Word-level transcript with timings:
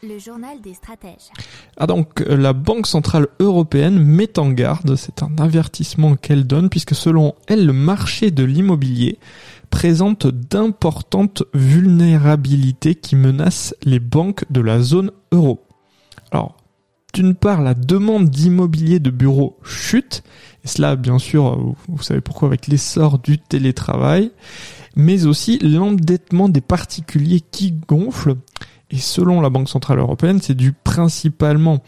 Le 0.00 0.16
journal 0.20 0.60
des 0.60 0.74
stratèges. 0.74 1.32
Ah 1.76 1.88
donc 1.88 2.20
euh, 2.20 2.36
la 2.36 2.52
Banque 2.52 2.86
Centrale 2.86 3.26
Européenne 3.40 3.98
met 3.98 4.38
en 4.38 4.50
garde, 4.50 4.94
c'est 4.94 5.24
un 5.24 5.36
avertissement 5.38 6.14
qu'elle 6.14 6.46
donne 6.46 6.68
puisque 6.68 6.94
selon 6.94 7.34
elle 7.48 7.66
le 7.66 7.72
marché 7.72 8.30
de 8.30 8.44
l'immobilier 8.44 9.18
présente 9.70 10.28
d'importantes 10.28 11.42
vulnérabilités 11.52 12.94
qui 12.94 13.16
menacent 13.16 13.74
les 13.82 13.98
banques 13.98 14.44
de 14.50 14.60
la 14.60 14.80
zone 14.80 15.10
euro. 15.32 15.64
Alors, 16.30 16.56
d'une 17.12 17.34
part, 17.34 17.62
la 17.62 17.74
demande 17.74 18.30
d'immobilier 18.30 19.00
de 19.00 19.10
bureaux 19.10 19.58
chute, 19.64 20.22
et 20.64 20.68
cela 20.68 20.94
bien 20.94 21.18
sûr, 21.18 21.74
vous 21.88 22.02
savez 22.02 22.20
pourquoi, 22.20 22.48
avec 22.48 22.68
l'essor 22.68 23.18
du 23.18 23.38
télétravail, 23.38 24.30
mais 24.94 25.26
aussi 25.26 25.58
l'endettement 25.58 26.48
des 26.48 26.60
particuliers 26.60 27.40
qui 27.40 27.72
gonfle, 27.72 28.36
et 28.90 28.98
selon 28.98 29.40
la 29.40 29.50
Banque 29.50 29.68
Centrale 29.68 29.98
Européenne, 29.98 30.40
c'est 30.40 30.54
dû 30.54 30.72
principalement 30.72 31.82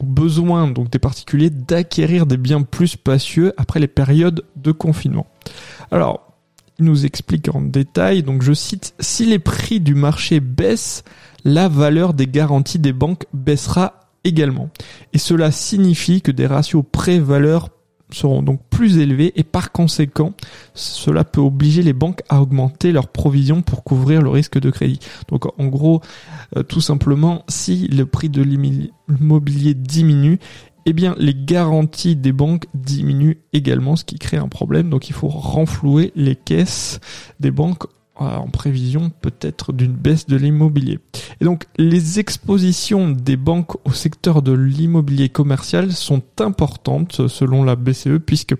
au 0.00 0.04
besoin 0.04 0.68
donc 0.68 0.90
des 0.90 0.98
particuliers 0.98 1.50
d'acquérir 1.50 2.26
des 2.26 2.36
biens 2.36 2.62
plus 2.62 2.88
spacieux 2.88 3.52
après 3.56 3.80
les 3.80 3.88
périodes 3.88 4.44
de 4.56 4.72
confinement. 4.72 5.26
Alors, 5.90 6.32
il 6.78 6.84
nous 6.84 7.06
explique 7.06 7.48
en 7.54 7.62
détail, 7.62 8.22
donc 8.22 8.42
je 8.42 8.52
cite, 8.52 8.94
si 9.00 9.24
les 9.24 9.38
prix 9.38 9.80
du 9.80 9.94
marché 9.94 10.40
baissent, 10.40 11.04
la 11.44 11.68
valeur 11.68 12.12
des 12.12 12.26
garanties 12.26 12.78
des 12.78 12.92
banques 12.92 13.24
baissera 13.32 14.00
également. 14.24 14.68
Et 15.12 15.18
cela 15.18 15.50
signifie 15.50 16.20
que 16.20 16.32
des 16.32 16.46
ratios 16.46 16.84
prêt-valeur 16.90 17.70
seront 18.10 18.42
donc 18.42 18.60
plus 18.70 18.98
élevés 18.98 19.32
et 19.36 19.42
par 19.42 19.72
conséquent, 19.72 20.32
cela 20.74 21.24
peut 21.24 21.40
obliger 21.40 21.82
les 21.82 21.92
banques 21.92 22.22
à 22.28 22.40
augmenter 22.40 22.92
leurs 22.92 23.08
provisions 23.08 23.62
pour 23.62 23.84
couvrir 23.84 24.22
le 24.22 24.30
risque 24.30 24.58
de 24.58 24.70
crédit. 24.70 25.00
Donc 25.28 25.46
en 25.58 25.66
gros, 25.66 26.00
euh, 26.56 26.62
tout 26.62 26.80
simplement, 26.80 27.44
si 27.48 27.88
le 27.88 28.06
prix 28.06 28.28
de 28.28 28.42
l'immobilier 28.42 29.74
diminue, 29.74 30.38
eh 30.86 30.92
bien 30.92 31.14
les 31.18 31.34
garanties 31.34 32.16
des 32.16 32.32
banques 32.32 32.66
diminuent 32.74 33.38
également, 33.52 33.96
ce 33.96 34.04
qui 34.04 34.18
crée 34.18 34.36
un 34.36 34.48
problème. 34.48 34.88
Donc 34.88 35.08
il 35.08 35.12
faut 35.12 35.28
renflouer 35.28 36.12
les 36.14 36.36
caisses 36.36 37.00
des 37.40 37.50
banques 37.50 37.86
en 38.18 38.48
prévision 38.48 39.10
peut-être 39.20 39.72
d'une 39.72 39.92
baisse 39.92 40.26
de 40.26 40.36
l'immobilier. 40.36 40.98
Et 41.40 41.44
donc 41.44 41.66
les 41.76 42.18
expositions 42.18 43.10
des 43.10 43.36
banques 43.36 43.76
au 43.86 43.92
secteur 43.92 44.42
de 44.42 44.52
l'immobilier 44.52 45.28
commercial 45.28 45.92
sont 45.92 46.22
importantes 46.40 47.28
selon 47.28 47.64
la 47.64 47.76
BCE 47.76 48.18
puisque 48.24 48.54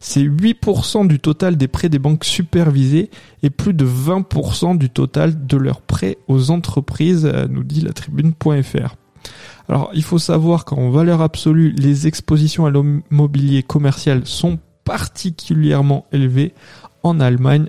c'est 0.00 0.22
8% 0.22 1.06
du 1.06 1.18
total 1.18 1.56
des 1.56 1.68
prêts 1.68 1.88
des 1.88 1.98
banques 1.98 2.24
supervisées 2.24 3.10
et 3.42 3.50
plus 3.50 3.74
de 3.74 3.86
20% 3.86 4.78
du 4.78 4.90
total 4.90 5.46
de 5.46 5.56
leurs 5.56 5.80
prêts 5.80 6.18
aux 6.28 6.50
entreprises, 6.50 7.30
nous 7.48 7.64
dit 7.64 7.80
la 7.80 7.92
tribune.fr. 7.92 8.96
Alors, 9.68 9.90
il 9.94 10.02
faut 10.02 10.18
savoir 10.18 10.64
qu'en 10.64 10.90
valeur 10.90 11.20
absolue, 11.22 11.72
les 11.76 12.06
expositions 12.06 12.66
à 12.66 12.70
l'immobilier 12.70 13.62
commercial 13.62 14.22
sont 14.24 14.58
particulièrement 14.84 16.06
élevées 16.12 16.54
en 17.02 17.18
Allemagne, 17.20 17.68